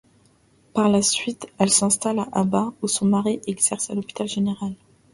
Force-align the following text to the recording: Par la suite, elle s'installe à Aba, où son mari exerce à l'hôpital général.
Par 0.73 0.89
la 0.89 1.03
suite, 1.03 1.45
elle 1.59 1.69
s'installe 1.69 2.17
à 2.17 2.27
Aba, 2.31 2.73
où 2.81 2.87
son 2.87 3.05
mari 3.05 3.39
exerce 3.45 3.91
à 3.91 3.93
l'hôpital 3.93 4.27
général. 4.27 4.73